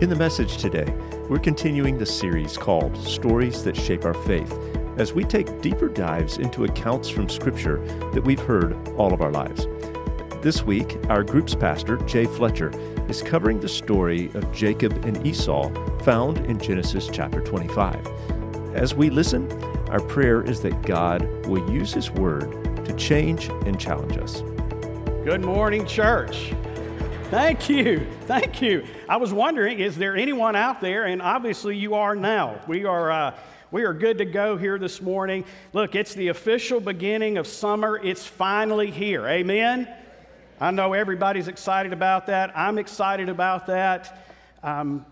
[0.00, 0.90] In the message today,
[1.28, 4.50] we're continuing the series called Stories That Shape Our Faith
[4.96, 7.84] as we take deeper dives into accounts from Scripture
[8.14, 9.66] that we've heard all of our lives.
[10.40, 12.70] This week, our group's pastor, Jay Fletcher,
[13.10, 15.68] is covering the story of Jacob and Esau
[15.98, 18.74] found in Genesis chapter 25.
[18.74, 19.52] As we listen,
[19.90, 24.40] our prayer is that God will use His Word to change and challenge us.
[25.26, 26.54] Good morning, church.
[27.30, 28.08] Thank you.
[28.22, 28.84] Thank you.
[29.08, 31.04] I was wondering, is there anyone out there?
[31.04, 32.60] And obviously, you are now.
[32.66, 33.12] We are.
[33.12, 33.38] Uh,
[33.70, 35.44] we are good to go here this morning.
[35.72, 38.00] Look, it's the official beginning of summer.
[38.02, 39.28] It's finally here.
[39.28, 39.88] Amen?
[40.60, 42.50] I know everybody's excited about that.
[42.58, 44.26] I'm excited about that.
[44.64, 45.06] Um,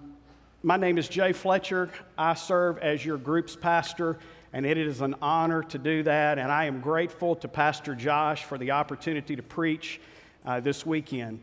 [0.65, 1.89] my name is Jay Fletcher.
[2.19, 4.19] I serve as your group's pastor,
[4.53, 6.41] and it is an honor to do that.
[6.41, 10.01] And I am grateful to Pastor Josh for the opportunity to preach
[10.45, 11.39] uh, this weekend.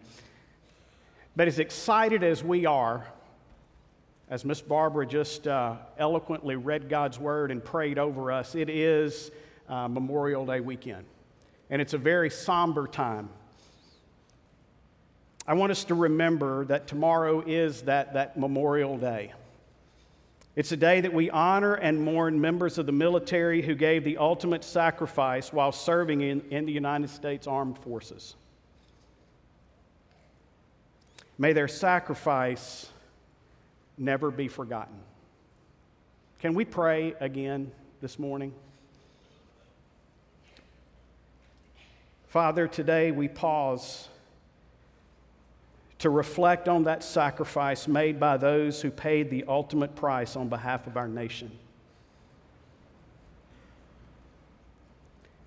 [1.35, 3.05] But as excited as we are,
[4.29, 9.31] as Miss Barbara just uh, eloquently read God's word and prayed over us, it is
[9.67, 11.05] uh, Memorial Day weekend.
[11.69, 13.29] And it's a very somber time.
[15.47, 19.33] I want us to remember that tomorrow is that, that Memorial Day.
[20.55, 24.17] It's a day that we honor and mourn members of the military who gave the
[24.17, 28.35] ultimate sacrifice while serving in, in the United States Armed Forces.
[31.37, 32.89] May their sacrifice
[33.97, 34.95] never be forgotten.
[36.39, 38.53] Can we pray again this morning?
[42.27, 44.09] Father, today we pause
[45.99, 50.87] to reflect on that sacrifice made by those who paid the ultimate price on behalf
[50.87, 51.51] of our nation.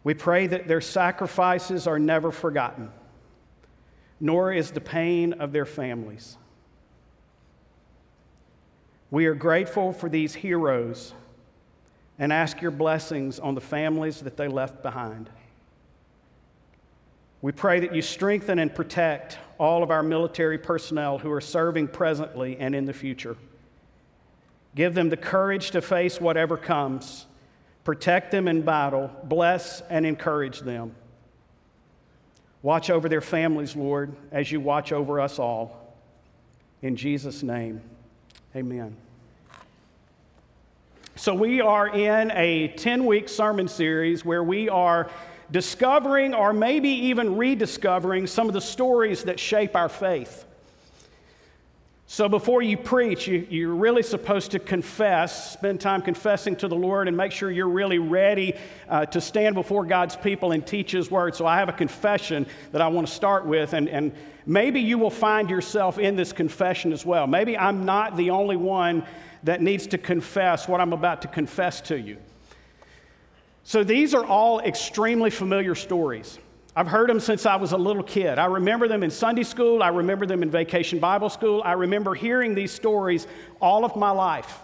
[0.05, 2.91] We pray that their sacrifices are never forgotten
[4.20, 6.36] nor is the pain of their families.
[9.10, 11.14] We are grateful for these heroes
[12.19, 15.31] and ask your blessings on the families that they left behind.
[17.41, 21.88] We pray that you strengthen and protect all of our military personnel who are serving
[21.88, 23.37] presently and in the future.
[24.75, 27.26] Give them the courage to face whatever comes.
[27.84, 29.10] Protect them in battle.
[29.25, 30.94] Bless and encourage them.
[32.62, 35.94] Watch over their families, Lord, as you watch over us all.
[36.82, 37.80] In Jesus' name,
[38.54, 38.96] amen.
[41.16, 45.10] So, we are in a 10 week sermon series where we are
[45.50, 50.44] discovering or maybe even rediscovering some of the stories that shape our faith.
[52.10, 56.74] So, before you preach, you, are really supposed to confess, spend time confessing to the
[56.74, 58.54] Lord, and make sure you're really ready
[58.88, 61.34] uh, to stand before God's people and teach His word.
[61.36, 64.12] So, I have a confession that I want to start with, and, and
[64.46, 67.26] maybe you will find yourself in this confession as well.
[67.26, 69.04] Maybe I'm not the only one
[69.42, 72.16] that needs to confess what I'm about to confess to you.
[73.64, 76.38] So, these are all extremely familiar stories.
[76.78, 78.39] I've heard them since I was a little kid.
[78.39, 79.83] I remember them in Sunday school.
[79.83, 81.61] I remember them in vacation Bible school.
[81.65, 83.27] I remember hearing these stories
[83.61, 84.61] all of my life.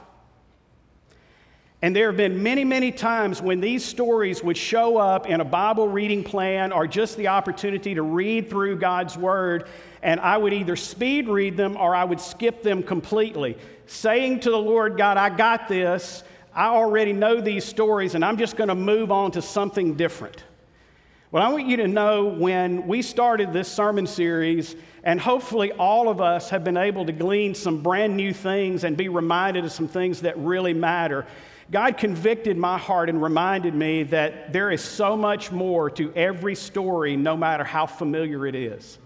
[1.82, 5.44] And there have been many, many times when these stories would show up in a
[5.44, 9.66] Bible reading plan or just the opportunity to read through God's Word,
[10.00, 14.50] and I would either speed read them or I would skip them completely, saying to
[14.52, 16.22] the Lord, God, I got this.
[16.54, 20.44] I already know these stories, and I'm just going to move on to something different.
[21.34, 26.08] Well, I want you to know when we started this sermon series, and hopefully all
[26.08, 29.72] of us have been able to glean some brand new things and be reminded of
[29.72, 31.26] some things that really matter.
[31.72, 36.54] God convicted my heart and reminded me that there is so much more to every
[36.54, 38.96] story, no matter how familiar it is.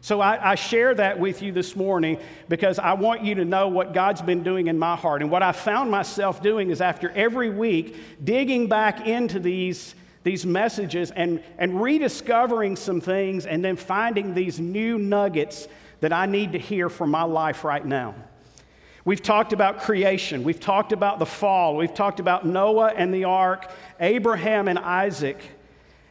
[0.00, 3.68] So I, I, share that with you this morning because I want you to know
[3.68, 5.22] what God's been doing in my heart.
[5.22, 10.44] And what I found myself doing is after every week, digging back into these these
[10.44, 15.66] messages and, and rediscovering some things and then finding these new nuggets
[16.00, 18.14] that I need to hear for my life right now.
[19.04, 20.44] We've talked about creation.
[20.44, 21.76] We've talked about the fall.
[21.76, 25.38] We've talked about Noah and the ark, Abraham and Isaac.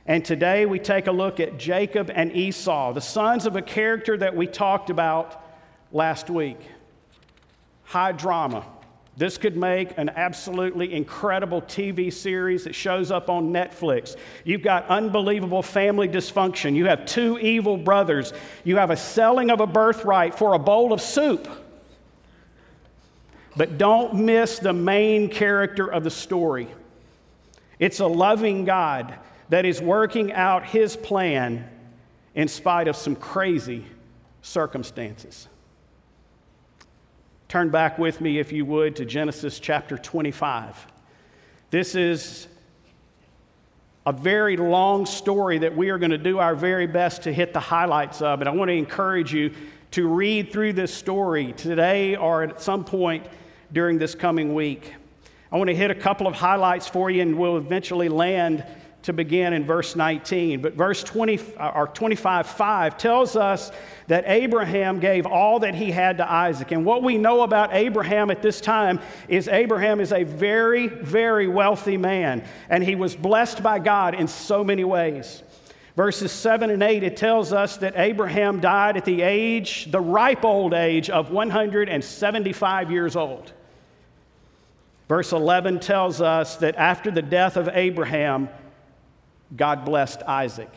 [0.08, 4.18] And today we take a look at Jacob and Esau, the sons of a character
[4.18, 5.44] that we talked about
[5.92, 6.60] last week.
[7.84, 8.66] High drama,
[9.20, 14.16] this could make an absolutely incredible TV series that shows up on Netflix.
[14.46, 16.74] You've got unbelievable family dysfunction.
[16.74, 18.32] You have two evil brothers.
[18.64, 21.50] You have a selling of a birthright for a bowl of soup.
[23.58, 26.70] But don't miss the main character of the story.
[27.78, 29.16] It's a loving God
[29.50, 31.70] that is working out his plan
[32.36, 33.86] in spite of some crazy
[34.42, 35.50] circumstances.
[37.50, 40.86] Turn back with me, if you would, to Genesis chapter 25.
[41.72, 42.48] This is
[44.06, 47.52] a very long story that we are going to do our very best to hit
[47.54, 48.42] the highlights of.
[48.42, 49.52] And I want to encourage you
[49.92, 53.26] to read through this story today or at some point
[53.74, 54.94] during this coming week.
[55.52, 58.64] I want to hit a couple of highlights for you, and we'll eventually land
[59.04, 60.62] to begin in verse 19.
[60.62, 63.72] But verse 20 or 25 5 tells us
[64.08, 66.72] that Abraham gave all that he had to Isaac.
[66.72, 71.48] And what we know about Abraham at this time is Abraham is a very, very
[71.48, 75.44] wealthy man, and he was blessed by God in so many ways.
[75.96, 80.46] Verses 7 and 8, it tells us that Abraham died at the age, the ripe
[80.46, 83.52] old age of 175 years old.
[85.10, 88.48] Verse 11 tells us that after the death of Abraham,
[89.56, 90.70] God blessed Isaac.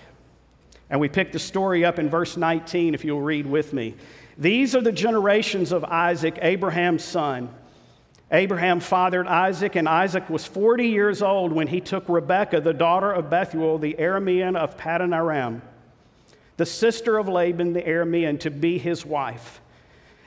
[0.91, 3.95] And we pick the story up in verse 19, if you'll read with me.
[4.37, 7.49] These are the generations of Isaac, Abraham's son.
[8.31, 13.13] Abraham fathered Isaac, and Isaac was 40 years old when he took Rebekah, the daughter
[13.13, 15.61] of Bethuel, the Aramean of Paddan Aram,
[16.57, 19.61] the sister of Laban the Aramean, to be his wife.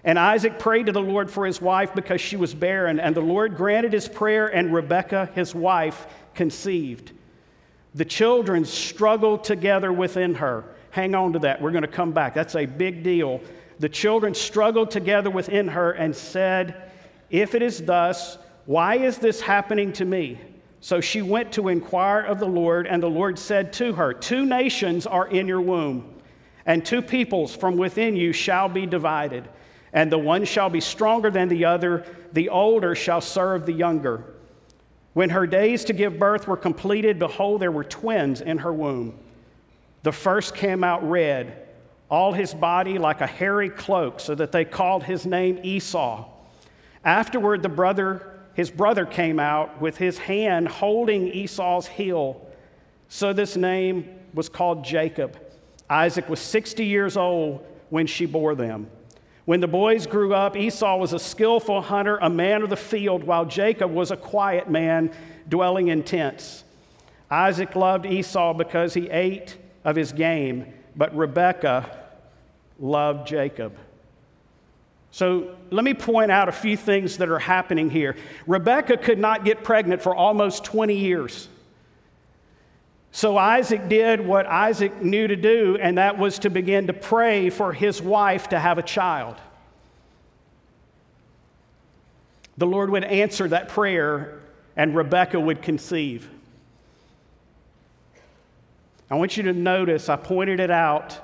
[0.04, 3.22] And Isaac prayed to the Lord for his wife because she was barren, and the
[3.22, 6.06] Lord granted his prayer, and Rebekah, his wife,
[6.36, 7.12] conceived.
[7.96, 10.66] The children struggled together within her.
[10.92, 11.62] Hang on to that.
[11.62, 12.34] We're going to come back.
[12.34, 13.40] That's a big deal.
[13.80, 16.92] The children struggled together within her and said,
[17.30, 20.40] If it is thus, why is this happening to me?
[20.82, 24.46] So she went to inquire of the Lord, and the Lord said to her, Two
[24.46, 26.14] nations are in your womb,
[26.66, 29.48] and two peoples from within you shall be divided,
[29.94, 34.35] and the one shall be stronger than the other, the older shall serve the younger.
[35.16, 39.18] When her days to give birth were completed, behold, there were twins in her womb.
[40.04, 41.70] The first came out red,
[42.10, 46.26] all his body like a hairy cloak, so that they called his name Esau.
[47.06, 52.46] Afterward, the brother, his brother came out with his hand holding Esau's heel.
[53.08, 55.40] So this name was called Jacob.
[55.90, 58.90] Isaac was 60 years old when she bore them.
[59.46, 63.24] When the boys grew up, Esau was a skillful hunter, a man of the field,
[63.24, 65.12] while Jacob was a quiet man
[65.48, 66.64] dwelling in tents.
[67.30, 72.08] Isaac loved Esau because he ate of his game, but Rebekah
[72.80, 73.78] loved Jacob.
[75.12, 78.18] So let me point out a few things that are happening here.
[78.48, 81.48] Rebekah could not get pregnant for almost 20 years.
[83.16, 87.50] So Isaac did what Isaac knew to do, and that was to begin to pray
[87.50, 89.38] for his wife to have a child.
[92.58, 94.42] The Lord would answer that prayer,
[94.76, 96.30] and Rebekah would conceive.
[99.10, 101.18] I want you to notice, I pointed it out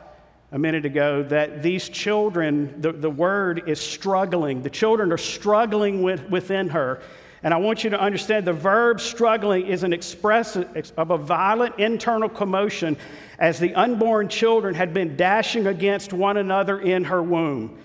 [0.54, 4.62] a minute ago, that these children, the, the word is struggling.
[4.62, 7.02] The children are struggling with, within her.
[7.44, 11.80] And I want you to understand the verb struggling is an express of a violent
[11.80, 12.98] internal commotion
[13.40, 17.80] as the unborn children had been dashing against one another in her womb.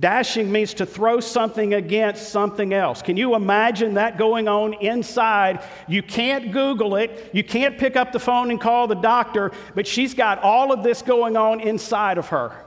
[0.00, 3.02] Dashing means to throw something against something else.
[3.02, 5.62] Can you imagine that going on inside?
[5.86, 9.86] You can't Google it, you can't pick up the phone and call the doctor, but
[9.86, 12.64] she's got all of this going on inside of her.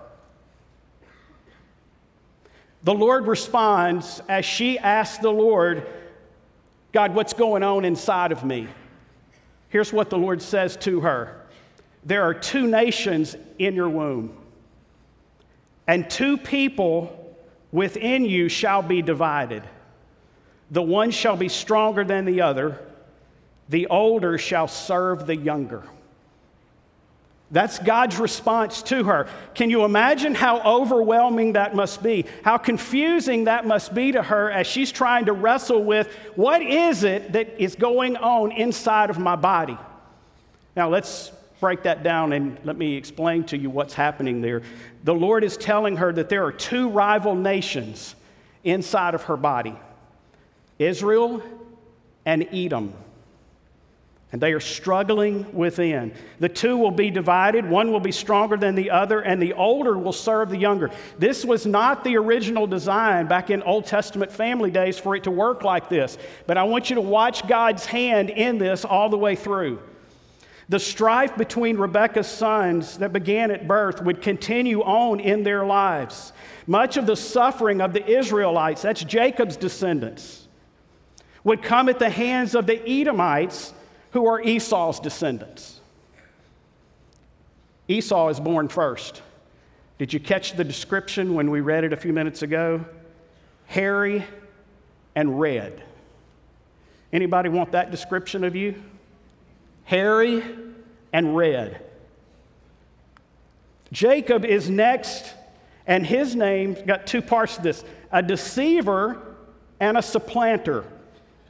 [2.84, 5.88] The Lord responds as she asks the Lord,
[6.94, 8.68] God, what's going on inside of me?
[9.70, 11.42] Here's what the Lord says to her
[12.06, 14.38] There are two nations in your womb,
[15.88, 17.36] and two people
[17.72, 19.64] within you shall be divided.
[20.70, 22.80] The one shall be stronger than the other,
[23.68, 25.84] the older shall serve the younger.
[27.54, 29.28] That's God's response to her.
[29.54, 32.26] Can you imagine how overwhelming that must be?
[32.44, 37.04] How confusing that must be to her as she's trying to wrestle with what is
[37.04, 39.78] it that is going on inside of my body?
[40.76, 44.64] Now, let's break that down and let me explain to you what's happening there.
[45.04, 48.16] The Lord is telling her that there are two rival nations
[48.64, 49.76] inside of her body
[50.80, 51.44] Israel
[52.26, 52.96] and Edom
[54.34, 56.12] and they are struggling within.
[56.40, 59.96] The two will be divided, one will be stronger than the other, and the older
[59.96, 60.90] will serve the younger.
[61.20, 65.32] This was not the original design back in Old Testament family days for it to
[65.32, 69.20] work like this, but I want you to watch God's hand in this all the
[69.20, 69.80] way through.
[70.68, 76.34] The strife between Rebekah's sons that began at birth would continue on in their lives.
[76.66, 80.48] Much of the suffering of the Israelites, that's Jacob's descendants,
[81.44, 83.74] would come at the hands of the Edomites
[84.14, 85.80] who are Esau's descendants.
[87.88, 89.22] Esau is born first.
[89.98, 92.84] Did you catch the description when we read it a few minutes ago?
[93.66, 94.24] hairy,
[95.16, 95.84] and red.
[97.12, 98.76] Anybody want that description of you?
[99.86, 100.44] Hairy
[101.12, 101.84] and red.
[103.92, 105.34] Jacob is next,
[105.86, 109.36] and his name got two parts to this a deceiver
[109.80, 110.86] and a supplanter.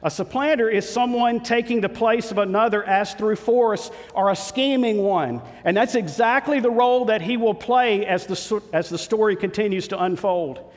[0.04, 4.98] A supplanter is someone taking the place of another as through force or a scheming
[4.98, 5.40] one.
[5.64, 9.88] And that's exactly the role that he will play as the, as the story continues
[9.88, 10.70] to unfold.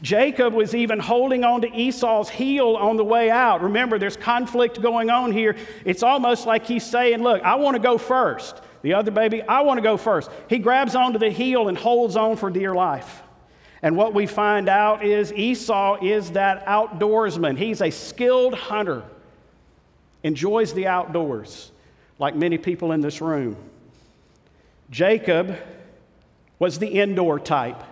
[0.00, 3.62] Jacob was even holding on to Esau's heel on the way out.
[3.62, 5.56] Remember, there's conflict going on here.
[5.84, 8.62] It's almost like he's saying, Look, I want to go first.
[8.82, 10.30] The other baby, I want to go first.
[10.48, 13.22] He grabs onto the heel and holds on for dear life.
[13.82, 17.56] And what we find out is Esau is that outdoorsman.
[17.56, 19.04] He's a skilled hunter,
[20.22, 21.70] enjoys the outdoors,
[22.18, 23.56] like many people in this room.
[24.90, 25.56] Jacob
[26.58, 27.82] was the indoor type.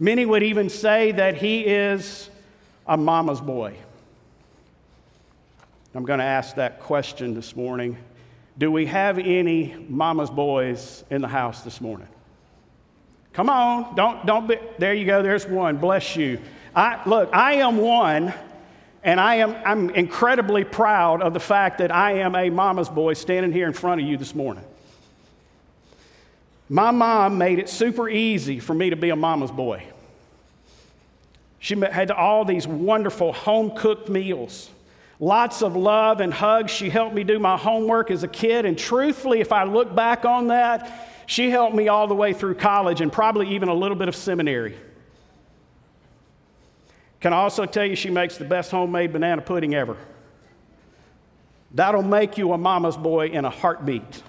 [0.00, 2.28] Many would even say that he is
[2.86, 3.76] a mama's boy.
[5.94, 7.96] I'm going to ask that question this morning.
[8.56, 12.08] Do we have any mama's boys in the house this morning?
[13.38, 16.40] Come on, don't, don't be, there you go, there's one, bless you.
[16.74, 18.34] I, look, I am one,
[19.04, 23.12] and I am, I'm incredibly proud of the fact that I am a mama's boy
[23.12, 24.64] standing here in front of you this morning.
[26.68, 29.84] My mom made it super easy for me to be a mama's boy.
[31.60, 34.68] She had all these wonderful home cooked meals,
[35.20, 36.72] lots of love and hugs.
[36.72, 40.24] She helped me do my homework as a kid, and truthfully, if I look back
[40.24, 43.98] on that, she helped me all the way through college and probably even a little
[43.98, 44.74] bit of seminary.
[47.20, 49.98] Can I also tell you she makes the best homemade banana pudding ever?
[51.72, 54.22] That'll make you a mama's boy in a heartbeat.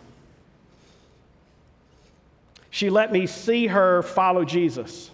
[2.69, 5.09] She let me see her follow Jesus.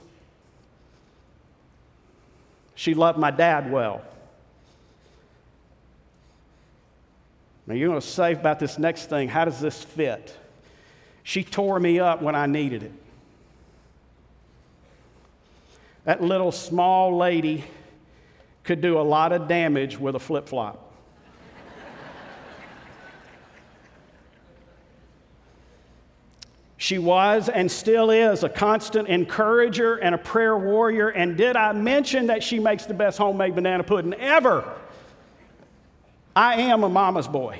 [2.74, 4.02] She loved my dad well.
[7.68, 10.36] Now, you're going to say about this next thing how does this fit?
[11.26, 12.92] She tore me up when I needed it.
[16.04, 17.64] That little small lady
[18.64, 20.94] could do a lot of damage with a flip flop.
[26.78, 31.10] She was and still is a constant encourager and a prayer warrior.
[31.10, 34.72] And did I mention that she makes the best homemade banana pudding ever?
[36.36, 37.60] I am a mama's boy.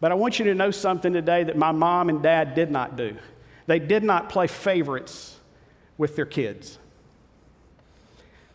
[0.00, 2.96] But I want you to know something today that my mom and dad did not
[2.96, 3.16] do.
[3.66, 5.36] They did not play favorites
[5.96, 6.78] with their kids.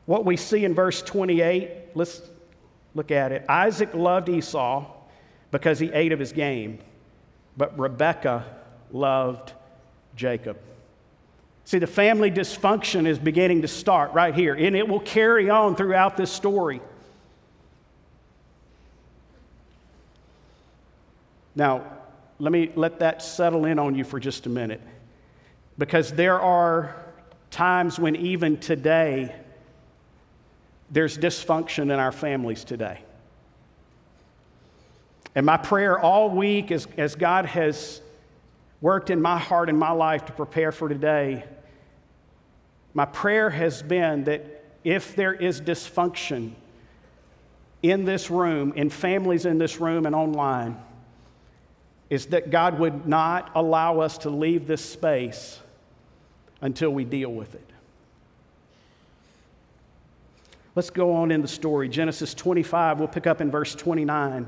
[0.06, 2.22] What we see in verse 28, let's
[2.96, 3.46] look at it.
[3.48, 4.86] Isaac loved Esau
[5.52, 6.80] because he ate of his game,
[7.56, 8.46] but Rebekah
[8.92, 9.54] loved
[10.16, 10.58] Jacob.
[11.66, 15.76] See, the family dysfunction is beginning to start right here, and it will carry on
[15.76, 16.82] throughout this story.
[21.56, 21.84] Now,
[22.40, 24.82] let me let that settle in on you for just a minute.
[25.78, 26.96] Because there are
[27.52, 29.36] times when even today,
[30.92, 33.00] there's dysfunction in our families today.
[35.36, 38.02] And my prayer all week, as, as God has
[38.82, 41.44] worked in my heart and my life to prepare for today,
[42.94, 46.52] my prayer has been that if there is dysfunction
[47.82, 50.78] in this room, in families in this room and online,
[52.14, 55.60] is that God would not allow us to leave this space
[56.62, 57.70] until we deal with it.
[60.76, 61.90] Let's go on in the story.
[61.90, 64.48] Genesis 25, we'll pick up in verse 29.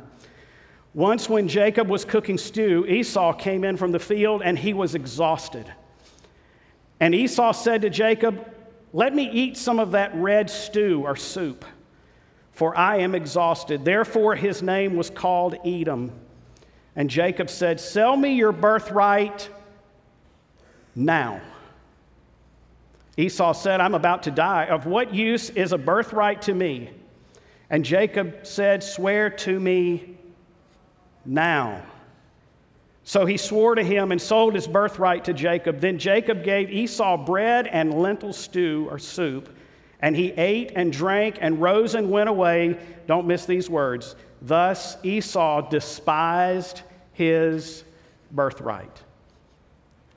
[0.94, 4.94] Once, when Jacob was cooking stew, Esau came in from the field and he was
[4.94, 5.66] exhausted.
[7.00, 8.48] And Esau said to Jacob,
[8.94, 11.66] Let me eat some of that red stew or soup,
[12.52, 13.84] for I am exhausted.
[13.84, 16.12] Therefore, his name was called Edom.
[16.96, 19.50] And Jacob said, Sell me your birthright
[20.96, 21.42] now.
[23.18, 24.66] Esau said, I'm about to die.
[24.66, 26.90] Of what use is a birthright to me?
[27.70, 30.18] And Jacob said, Swear to me
[31.26, 31.84] now.
[33.04, 35.80] So he swore to him and sold his birthright to Jacob.
[35.80, 39.56] Then Jacob gave Esau bread and lentil stew or soup,
[40.00, 42.80] and he ate and drank and rose and went away.
[43.06, 46.84] Don't miss these words Thus Esau despised
[47.14, 47.84] his
[48.32, 49.02] birthright.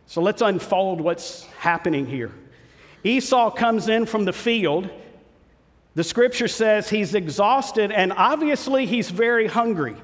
[0.07, 2.33] So let's unfold what's happening here.
[3.05, 4.91] Esau comes in from the field.
[5.95, 9.97] The scripture says he's exhausted and obviously he's very hungry.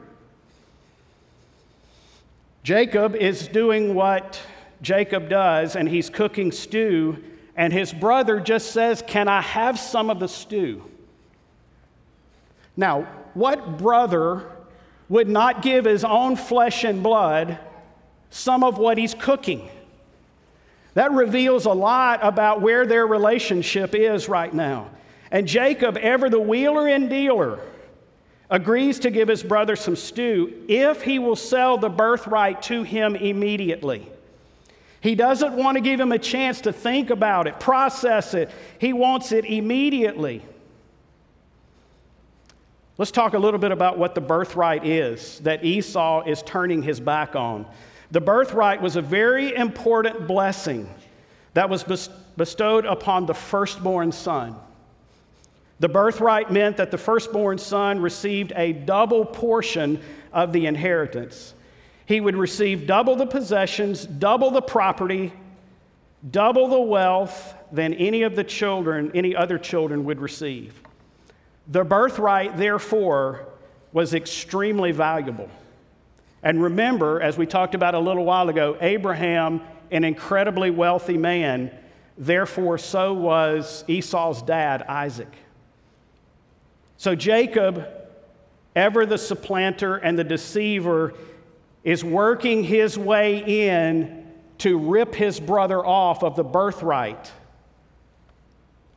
[2.63, 4.41] Jacob is doing what
[4.81, 7.23] Jacob does and he's cooking stew
[7.57, 10.83] and his brother just says, Can I have some of the stew?
[12.75, 14.51] Now, what brother
[15.09, 17.59] would not give his own flesh and blood
[18.31, 19.69] some of what he's cooking?
[20.95, 24.91] That reveals a lot about where their relationship is right now.
[25.31, 27.59] And Jacob, ever the wheeler and dealer,
[28.49, 33.17] agrees to give his brother some stew if he will sell the birthright to him
[33.17, 34.09] immediately.
[35.01, 38.51] He doesn't want to give him a chance to think about it, process it.
[38.79, 40.43] He wants it immediately.
[42.97, 47.01] Let's talk a little bit about what the birthright is that Esau is turning his
[47.01, 47.67] back on.
[48.13, 50.89] The birthright was a very important blessing
[51.55, 51.83] that was
[52.37, 54.55] bestowed upon the firstborn son.
[55.81, 60.01] The birthright meant that the firstborn son received a double portion
[60.33, 61.53] of the inheritance.
[62.07, 65.33] He would receive double the possessions, double the property,
[66.31, 70.81] double the wealth than any of the children, any other children would receive.
[71.69, 73.47] The birthright, therefore,
[73.93, 75.49] was extremely valuable.
[76.43, 81.71] And remember, as we talked about a little while ago, Abraham, an incredibly wealthy man,
[82.19, 85.33] therefore, so was Esau's dad, Isaac.
[86.99, 87.87] So Jacob,
[88.77, 91.15] ever the supplanter and the deceiver,
[91.83, 97.31] is working his way in to rip his brother off of the birthright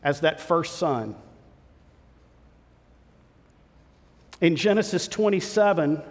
[0.04, 1.16] as that first son.
[4.40, 6.02] In Genesis 27,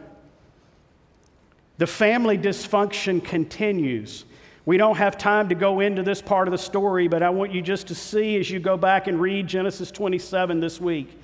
[1.78, 4.25] the family dysfunction continues.
[4.64, 7.52] We don't have time to go into this part of the story, but I want
[7.52, 11.16] you just to see as you go back and read Genesis 27 this week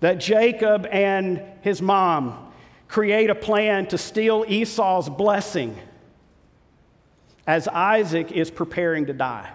[0.00, 2.52] that Jacob and his mom
[2.88, 5.76] create a plan to steal Esau's blessing
[7.46, 9.50] as Isaac is preparing to die.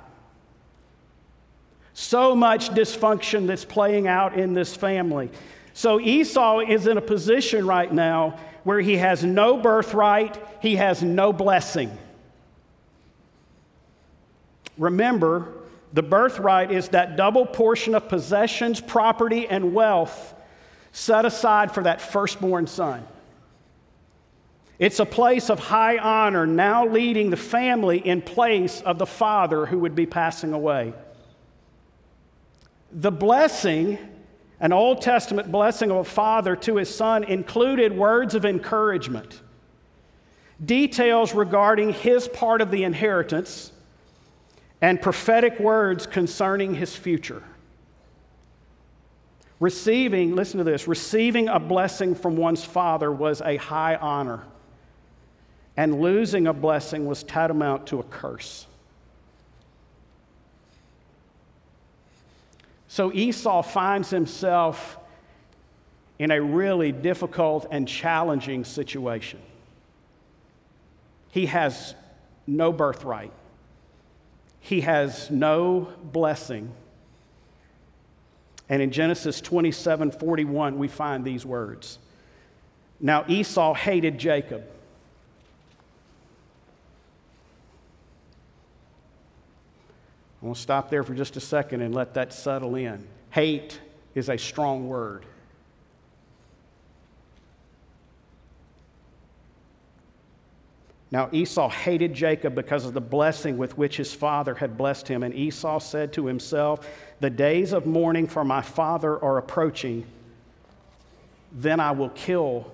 [1.93, 5.29] So much dysfunction that's playing out in this family.
[5.73, 11.03] So Esau is in a position right now where he has no birthright, he has
[11.03, 11.97] no blessing.
[14.77, 15.53] Remember,
[15.91, 20.33] the birthright is that double portion of possessions, property, and wealth
[20.91, 23.05] set aside for that firstborn son.
[24.79, 29.65] It's a place of high honor, now leading the family in place of the father
[29.65, 30.93] who would be passing away.
[32.91, 33.97] The blessing
[34.59, 39.41] an Old Testament blessing of a father to his son included words of encouragement,
[40.63, 43.71] details regarding his part of the inheritance,
[44.81, 47.43] and prophetic words concerning his future.
[49.59, 54.43] Receiving, listen to this, receiving a blessing from one's father was a high honor,
[55.77, 58.67] and losing a blessing was tantamount to a curse.
[62.93, 64.99] So Esau finds himself
[66.19, 69.39] in a really difficult and challenging situation.
[71.31, 71.95] He has
[72.45, 73.31] no birthright,
[74.59, 76.71] he has no blessing.
[78.69, 81.97] And in Genesis 27 41, we find these words.
[82.99, 84.65] Now Esau hated Jacob
[90.43, 93.07] I want to stop there for just a second and let that settle in.
[93.29, 93.79] Hate
[94.13, 95.25] is a strong word.
[101.11, 105.23] Now, Esau hated Jacob because of the blessing with which his father had blessed him.
[105.23, 106.89] And Esau said to himself,
[107.21, 110.05] The days of mourning for my father are approaching.
[111.53, 112.69] Then I will kill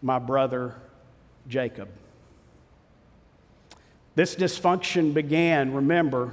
[0.00, 0.74] my brother
[1.48, 1.88] Jacob.
[4.14, 6.32] This dysfunction began, remember,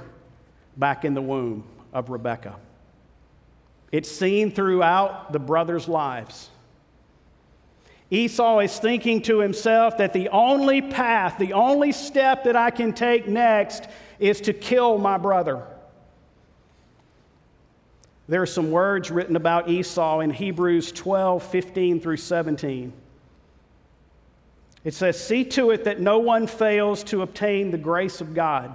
[0.76, 2.56] back in the womb of Rebekah.
[3.92, 6.50] It's seen throughout the brothers' lives.
[8.10, 12.92] Esau is thinking to himself that the only path, the only step that I can
[12.92, 15.66] take next is to kill my brother.
[18.28, 22.92] There are some words written about Esau in Hebrews 12 15 through 17.
[24.84, 28.74] It says, See to it that no one fails to obtain the grace of God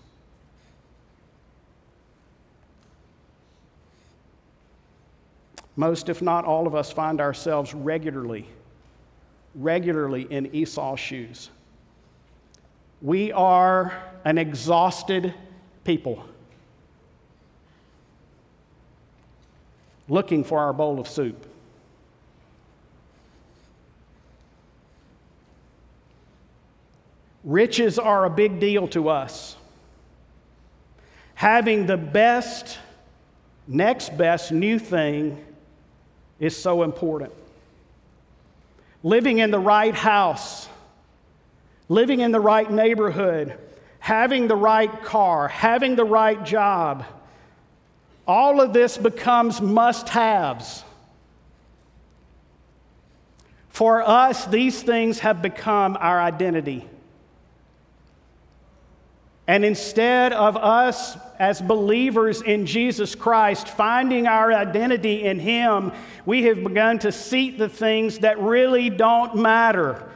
[5.81, 8.45] Most, if not all of us, find ourselves regularly,
[9.55, 11.49] regularly in Esau's shoes.
[13.01, 15.33] We are an exhausted
[15.83, 16.23] people
[20.07, 21.47] looking for our bowl of soup.
[27.43, 29.55] Riches are a big deal to us.
[31.33, 32.77] Having the best,
[33.67, 35.43] next best new thing
[36.41, 37.31] is so important.
[39.03, 40.67] Living in the right house,
[41.87, 43.57] living in the right neighborhood,
[43.99, 47.05] having the right car, having the right job,
[48.27, 50.83] all of this becomes must haves.
[53.69, 56.87] For us, these things have become our identity.
[59.51, 65.91] And instead of us as believers in Jesus Christ finding our identity in Him,
[66.25, 70.09] we have begun to seek the things that really don't matter.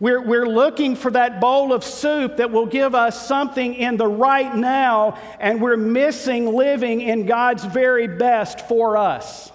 [0.00, 4.08] We're, we're looking for that bowl of soup that will give us something in the
[4.08, 9.52] right now, and we're missing living in God's very best for us.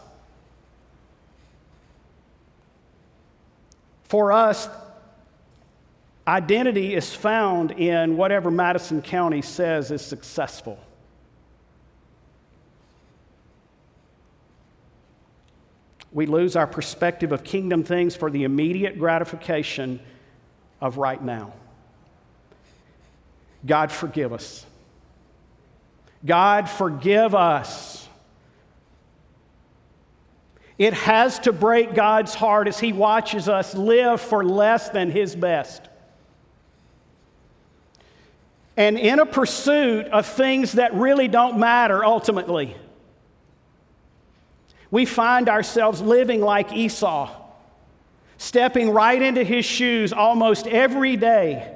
[4.06, 4.70] For us,
[6.30, 10.78] Identity is found in whatever Madison County says is successful.
[16.12, 20.00] We lose our perspective of kingdom things for the immediate gratification
[20.80, 21.52] of right now.
[23.66, 24.68] God, forgive us.
[26.24, 28.08] God, forgive us.
[30.78, 35.36] It has to break God's heart as He watches us live for less than His
[35.36, 35.89] best
[38.80, 42.74] and in a pursuit of things that really don't matter ultimately.
[44.90, 47.30] We find ourselves living like Esau,
[48.38, 51.76] stepping right into his shoes almost every day,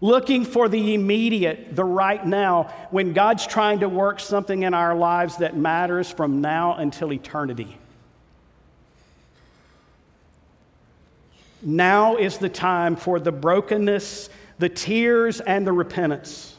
[0.00, 4.94] looking for the immediate, the right now, when God's trying to work something in our
[4.94, 7.76] lives that matters from now until eternity.
[11.60, 14.30] Now is the time for the brokenness
[14.62, 16.54] the tears and the repentance.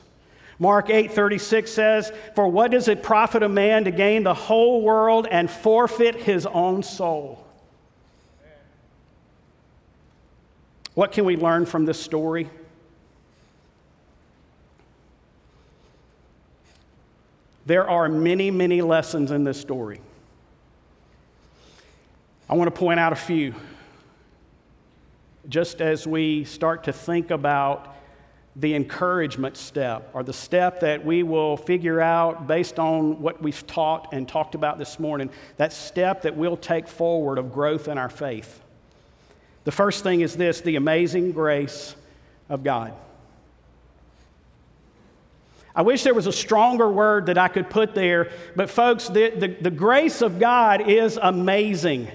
[0.60, 5.26] Mark 8:36 says, "For what does it profit a man to gain the whole world
[5.32, 7.46] and forfeit his own soul?"
[10.96, 12.50] What can we learn from this story?
[17.66, 20.02] There are many, many lessons in this story.
[22.50, 23.56] I want to point out a few
[25.49, 27.95] just as we start to think about
[28.56, 33.65] the encouragement step or the step that we will figure out based on what we've
[33.65, 37.97] taught and talked about this morning, that step that we'll take forward of growth in
[37.97, 38.62] our faith.
[39.63, 41.95] The first thing is this the amazing grace
[42.49, 42.93] of God.
[45.75, 49.32] I wish there was a stronger word that I could put there, but folks, the,
[49.32, 52.10] the, the grace of God is amazing.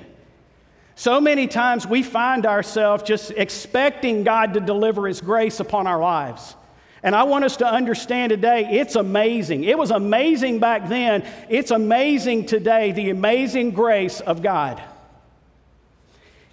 [0.98, 6.00] So many times we find ourselves just expecting God to deliver His grace upon our
[6.00, 6.56] lives.
[7.04, 9.62] And I want us to understand today, it's amazing.
[9.62, 11.24] It was amazing back then.
[11.48, 14.82] It's amazing today, the amazing grace of God.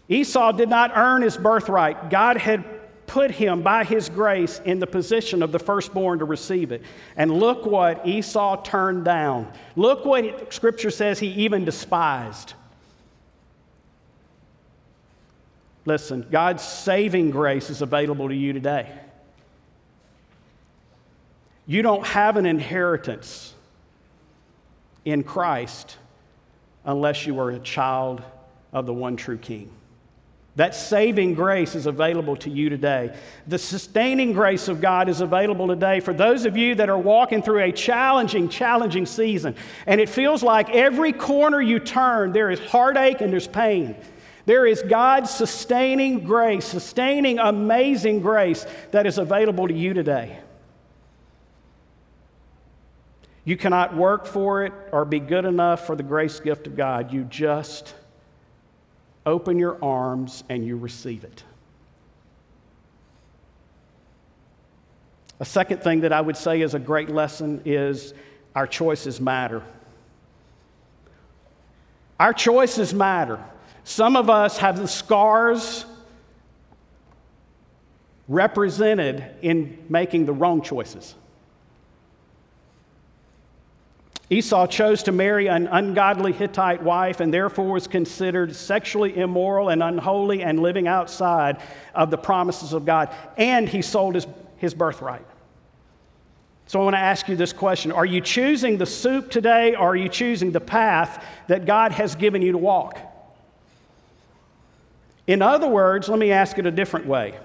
[0.09, 2.11] Esau did not earn his birthright.
[2.11, 2.63] God had
[3.07, 6.83] put him by his grace in the position of the firstborn to receive it.
[7.17, 9.51] And look what Esau turned down.
[9.75, 12.53] Look what Scripture says he even despised.
[15.85, 18.89] Listen, God's saving grace is available to you today.
[21.67, 23.53] You don't have an inheritance
[25.03, 25.97] in Christ
[26.83, 28.21] unless you are a child
[28.73, 29.71] of the one true King.
[30.55, 33.15] That saving grace is available to you today.
[33.45, 37.41] The sustaining grace of God is available today for those of you that are walking
[37.41, 39.55] through a challenging, challenging season.
[39.85, 43.95] And it feels like every corner you turn, there is heartache and there's pain.
[44.45, 50.37] There is God's sustaining grace, sustaining amazing grace that is available to you today.
[53.43, 57.11] You cannot work for it or be good enough for the grace gift of God.
[57.13, 57.93] You just
[59.25, 61.43] open your arms and you receive it.
[65.39, 68.13] A second thing that I would say is a great lesson is
[68.55, 69.61] our choices matter.
[72.19, 73.43] Our choices matter.
[73.85, 75.85] Some of us have the scars
[78.27, 81.13] represented in making the wrong choices.
[84.31, 89.83] Esau chose to marry an ungodly Hittite wife and therefore was considered sexually immoral and
[89.83, 91.61] unholy and living outside
[91.93, 93.13] of the promises of God.
[93.37, 94.25] And he sold his,
[94.57, 95.27] his birthright.
[96.65, 99.89] So I want to ask you this question Are you choosing the soup today or
[99.89, 103.11] are you choosing the path that God has given you to walk?
[105.27, 107.37] In other words, let me ask it a different way.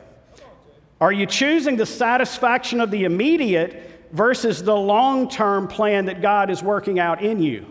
[1.00, 6.50] Are you choosing the satisfaction of the immediate versus the long term plan that God
[6.50, 7.66] is working out in you.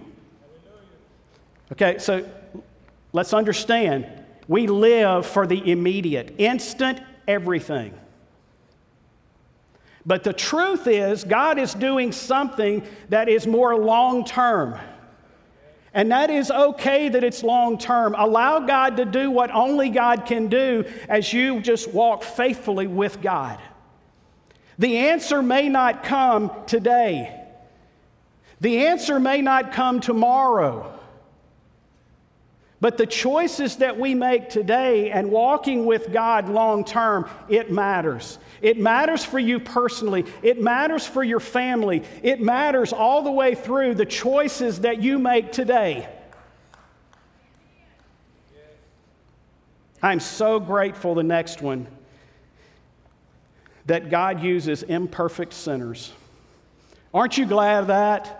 [1.71, 2.27] Okay, so
[3.13, 4.07] let's understand
[4.47, 7.93] we live for the immediate, instant everything.
[10.05, 14.79] But the truth is, God is doing something that is more long term.
[15.93, 18.15] And that is okay that it's long term.
[18.17, 23.21] Allow God to do what only God can do as you just walk faithfully with
[23.21, 23.59] God.
[24.77, 27.35] The answer may not come today.
[28.61, 30.98] The answer may not come tomorrow.
[32.81, 38.39] But the choices that we make today and walking with God long term, it matters.
[38.61, 40.25] It matters for you personally.
[40.41, 42.03] It matters for your family.
[42.23, 46.07] It matters all the way through the choices that you make today.
[50.01, 51.87] I'm so grateful, the next one
[53.87, 56.13] that God uses imperfect sinners.
[57.13, 58.38] Aren't you glad of that?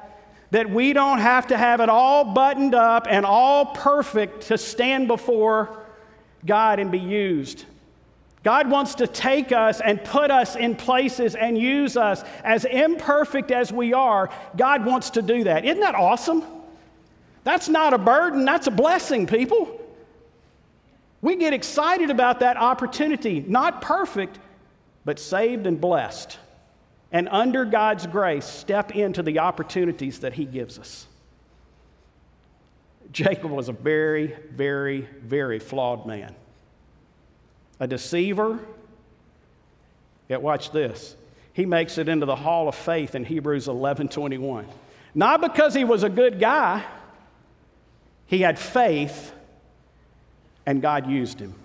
[0.52, 5.08] That we don't have to have it all buttoned up and all perfect to stand
[5.08, 5.86] before
[6.46, 7.66] God and be used.
[8.44, 13.52] God wants to take us and put us in places and use us as imperfect
[13.52, 14.30] as we are.
[14.56, 15.66] God wants to do that.
[15.66, 16.44] Isn't that awesome?
[17.44, 19.76] That's not a burden, that's a blessing, people.
[21.22, 23.44] We get excited about that opportunity.
[23.46, 24.40] Not perfect,
[25.04, 26.38] but saved and blessed.
[27.12, 31.08] And under God's grace, step into the opportunities that He gives us.
[33.12, 36.36] Jacob was a very, very, very flawed man.
[37.80, 38.60] A deceiver.
[40.28, 41.16] Yet, watch this.
[41.54, 44.68] He makes it into the hall of faith in Hebrews 11 21.
[45.16, 46.86] Not because he was a good guy,
[48.28, 49.34] he had faith,
[50.66, 51.56] and God used him.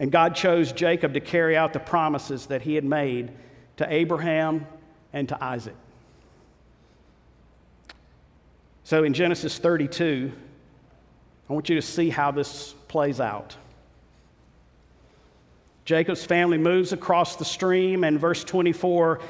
[0.00, 3.30] And God chose Jacob to carry out the promises that he had made
[3.76, 4.66] to Abraham
[5.12, 5.76] and to Isaac.
[8.82, 10.32] So in Genesis 32,
[11.48, 13.56] I want you to see how this plays out.
[15.84, 19.20] Jacob's family moves across the stream, and verse 24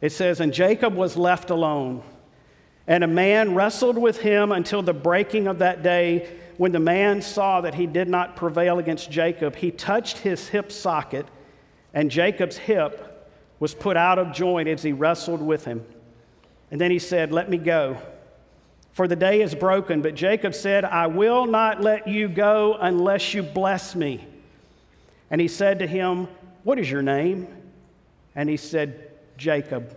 [0.00, 2.02] it says, And Jacob was left alone,
[2.86, 7.20] and a man wrestled with him until the breaking of that day when the man
[7.20, 11.26] saw that he did not prevail against Jacob, he touched his hip socket,
[11.92, 13.12] and Jacob's hip
[13.58, 15.84] was put out of joint as he wrestled with him.
[16.70, 17.98] And then he said, Let me go,
[18.92, 20.02] for the day is broken.
[20.02, 24.26] But Jacob said, I will not let you go unless you bless me.
[25.30, 26.28] And he said to him,
[26.64, 27.48] What is your name?
[28.34, 29.96] And he said, Jacob.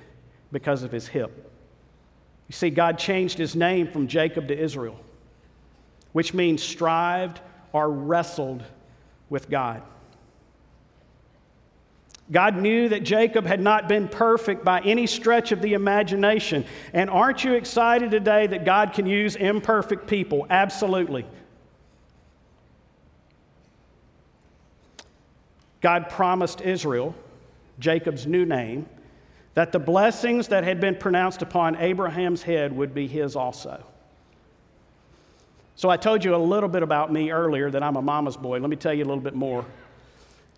[0.51, 1.51] because of his hip.
[2.47, 4.99] You see, God changed his name from Jacob to Israel,
[6.11, 7.39] which means strived
[7.71, 8.63] or wrestled
[9.29, 9.81] with God.
[12.31, 16.65] God knew that Jacob had not been perfect by any stretch of the imagination.
[16.93, 20.47] And aren't you excited today that God can use imperfect people?
[20.49, 21.25] Absolutely.
[25.81, 27.15] God promised Israel,
[27.79, 28.87] Jacob's new name,
[29.53, 33.83] that the blessings that had been pronounced upon Abraham's head would be his also.
[35.75, 38.59] So I told you a little bit about me earlier that I'm a mama's boy.
[38.59, 39.65] Let me tell you a little bit more.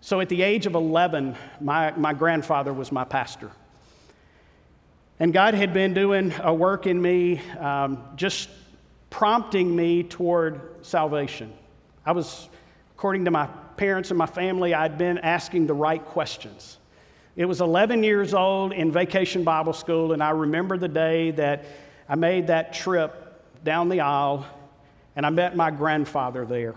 [0.00, 3.50] So at the age of 11, my, my grandfather was my pastor.
[5.18, 8.50] And God had been doing a work in me, um, just
[9.10, 11.52] prompting me toward salvation.
[12.04, 12.48] I was,
[12.96, 16.78] according to my parents and my family, I'd been asking the right questions.
[17.36, 21.64] It was 11 years old in vacation Bible school, and I remember the day that
[22.08, 23.20] I made that trip
[23.64, 24.46] down the aisle
[25.16, 26.74] and I met my grandfather there.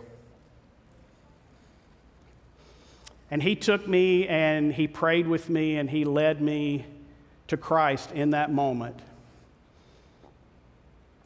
[3.29, 6.85] And he took me and he prayed with me and he led me
[7.49, 8.99] to Christ in that moment.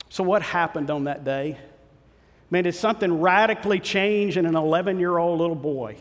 [0.10, 1.58] So, what happened on that day?
[2.50, 5.98] Man, did something radically change in an 11 year old little boy?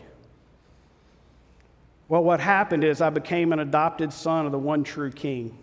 [2.11, 5.57] Well, what happened is I became an adopted son of the one true king.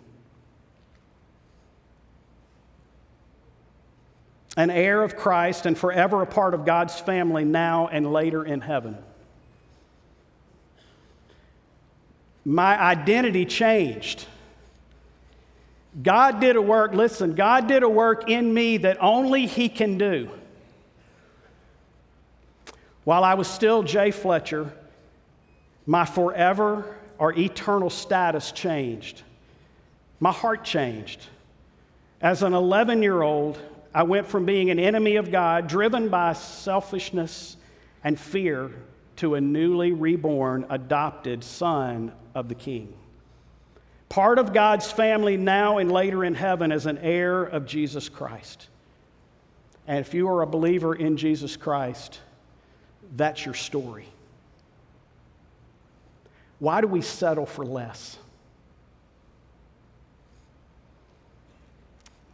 [4.57, 8.61] An heir of Christ and forever a part of God's family now and later in
[8.61, 8.97] heaven.
[12.43, 14.25] My identity changed.
[16.01, 19.99] God did a work, listen, God did a work in me that only He can
[19.99, 20.31] do.
[23.03, 24.73] While I was still Jay Fletcher,
[25.89, 26.85] my forever
[27.17, 29.23] or eternal status changed.
[30.19, 31.19] My heart changed.
[32.21, 33.57] As an 11 year old,
[33.91, 37.57] I went from being an enemy of God, driven by selfishness
[38.03, 38.69] and fear,
[39.15, 42.93] to a newly reborn, adopted son of the King.
[44.09, 48.67] Part of God's family now and later in heaven as an heir of Jesus Christ.
[49.87, 52.19] And if you are a believer in Jesus Christ,
[53.15, 54.05] that's your story.
[56.59, 58.17] Why do we settle for less?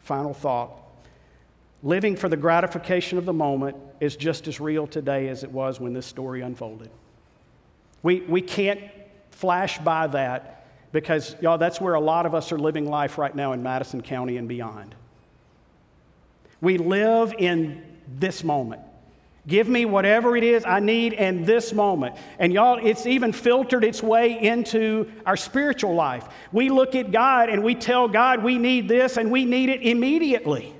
[0.01, 0.71] Final thought.
[1.83, 5.79] Living for the gratification of the moment is just as real today as it was
[5.79, 6.89] when this story unfolded.
[8.01, 8.79] We, we can't
[9.31, 13.35] flash by that because, y'all, that's where a lot of us are living life right
[13.35, 14.95] now in Madison County and beyond.
[16.61, 18.81] We live in this moment.
[19.47, 22.15] Give me whatever it is I need in this moment.
[22.39, 26.27] And y'all, it's even filtered its way into our spiritual life.
[26.51, 29.81] We look at God and we tell God we need this and we need it
[29.81, 30.73] immediately.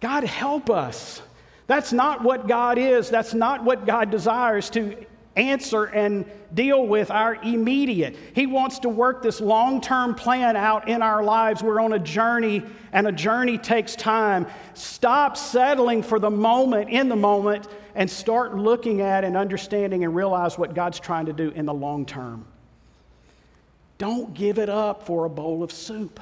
[0.00, 1.20] God, help us.
[1.66, 3.10] That's not what God is.
[3.10, 5.04] That's not what God desires to
[5.36, 8.16] answer and deal with our immediate.
[8.34, 11.62] He wants to work this long term plan out in our lives.
[11.62, 14.46] We're on a journey, and a journey takes time.
[14.74, 20.14] Stop settling for the moment in the moment and start looking at and understanding and
[20.14, 22.46] realize what God's trying to do in the long term.
[23.98, 26.20] Don't give it up for a bowl of soup.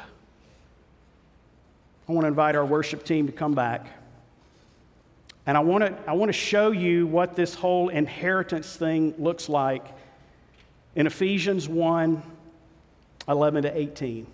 [2.08, 3.86] I want to invite our worship team to come back.
[5.46, 9.48] And I want to, I want to show you what this whole inheritance thing looks
[9.48, 9.84] like
[10.94, 12.22] in Ephesians 1
[13.28, 14.26] 11 to 18.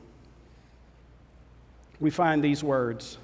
[2.00, 3.18] We find these words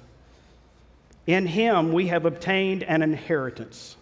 [1.27, 3.95] In him we have obtained an inheritance,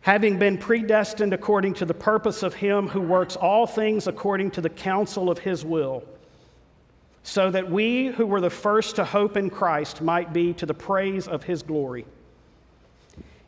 [0.00, 4.60] having been predestined according to the purpose of him who works all things according to
[4.60, 6.04] the counsel of his will
[7.28, 10.72] so that we who were the first to hope in Christ might be to the
[10.72, 12.06] praise of his glory.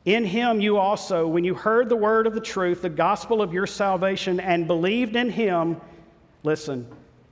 [0.05, 3.55] In him you also, when you heard the word of the truth, the gospel of
[3.55, 5.81] your salvation, and believed in him,
[6.43, 6.87] listen,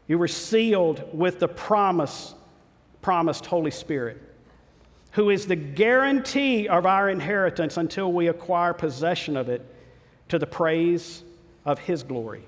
[0.07, 2.35] you were sealed with the promise,
[3.03, 4.17] promised Holy Spirit,
[5.13, 9.67] who is the guarantee of our inheritance until we acquire possession of it
[10.31, 11.23] to the praise
[11.67, 12.48] of his glory.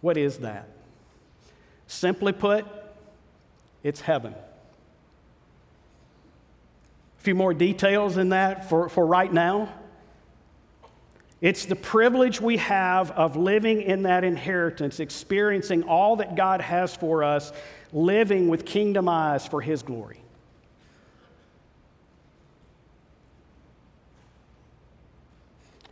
[0.00, 0.68] What is that?
[1.86, 2.64] Simply put,
[3.82, 4.34] it's heaven.
[7.18, 9.72] A few more details in that for, for right now.
[11.40, 16.96] It's the privilege we have of living in that inheritance, experiencing all that God has
[16.96, 17.52] for us,
[17.92, 20.20] living with kingdom eyes for His glory.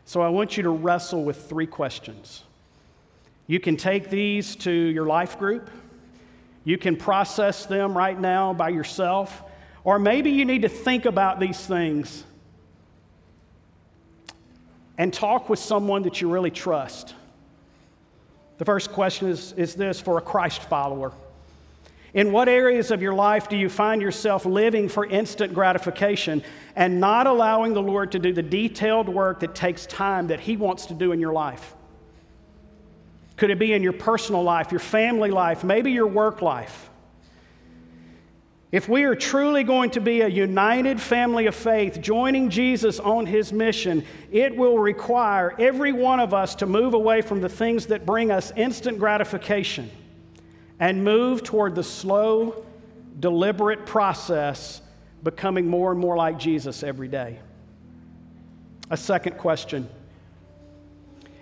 [0.06, 2.44] So I want you to wrestle with three questions.
[3.46, 5.70] You can take these to your life group.
[6.64, 9.42] You can process them right now by yourself.
[9.84, 12.24] Or maybe you need to think about these things
[14.96, 17.14] and talk with someone that you really trust.
[18.58, 21.12] The first question is, is this for a Christ follower.
[22.14, 26.44] In what areas of your life do you find yourself living for instant gratification
[26.76, 30.56] and not allowing the Lord to do the detailed work that takes time that He
[30.56, 31.74] wants to do in your life?
[33.36, 36.90] Could it be in your personal life, your family life, maybe your work life?
[38.70, 43.24] If we are truly going to be a united family of faith, joining Jesus on
[43.24, 47.86] his mission, it will require every one of us to move away from the things
[47.86, 49.90] that bring us instant gratification
[50.80, 52.64] and move toward the slow,
[53.20, 54.80] deliberate process
[55.22, 57.38] becoming more and more like Jesus every day.
[58.90, 59.88] A second question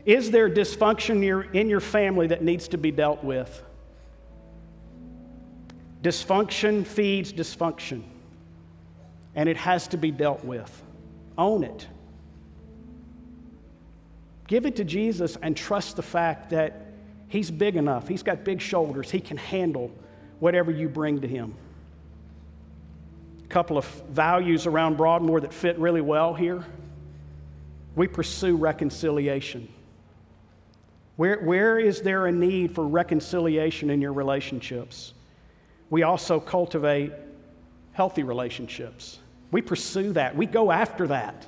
[0.05, 3.63] Is there dysfunction in your family that needs to be dealt with?
[6.03, 8.03] Dysfunction feeds dysfunction,
[9.37, 10.83] and it has to be dealt with.
[11.39, 11.87] Own it.
[14.49, 16.87] Give it to Jesus and trust the fact that
[17.29, 19.93] He's big enough, He's got big shoulders, He can handle
[20.41, 21.55] whatever you bring to Him.
[23.45, 26.65] A couple of values around Broadmoor that fit really well here.
[27.95, 29.69] We pursue reconciliation.
[31.17, 35.15] Where, where is there a need for reconciliation in your relationships?
[35.93, 37.13] we also cultivate
[37.93, 39.19] healthy relationships.
[39.51, 41.47] We pursue that, we go after that.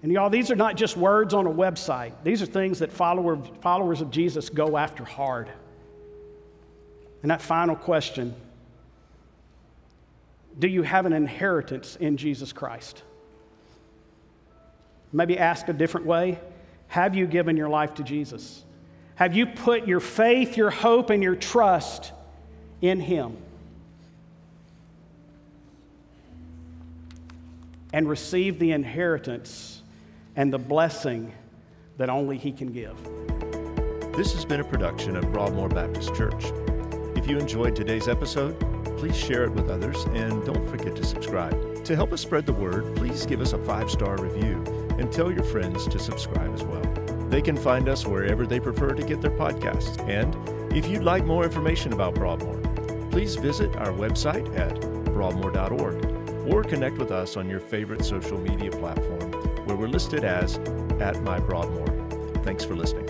[0.00, 3.36] And y'all, these are not just words on a website, these are things that follower,
[3.60, 5.50] followers of Jesus go after hard.
[7.22, 8.32] And that final question
[10.56, 13.02] do you have an inheritance in Jesus Christ?
[15.12, 16.38] Maybe ask a different way.
[16.86, 18.64] Have you given your life to Jesus?
[19.18, 22.12] Have you put your faith, your hope, and your trust
[22.80, 23.36] in Him?
[27.92, 29.82] and receive the inheritance
[30.36, 31.32] and the blessing
[31.96, 32.96] that only He can give.
[34.14, 36.52] This has been a production of Broadmoor Baptist Church.
[37.16, 38.58] If you enjoyed today's episode,
[38.98, 41.84] please share it with others and don't forget to subscribe.
[41.84, 44.62] To help us spread the word, please give us a five star review
[44.98, 46.87] and tell your friends to subscribe as well.
[47.28, 49.98] They can find us wherever they prefer to get their podcasts.
[50.08, 50.34] And
[50.76, 52.58] if you'd like more information about Broadmoor,
[53.10, 58.70] please visit our website at broadmoor.org or connect with us on your favorite social media
[58.70, 59.32] platform
[59.66, 60.58] where we're listed as
[61.00, 61.86] at My Broadmoor.
[62.42, 63.07] Thanks for listening.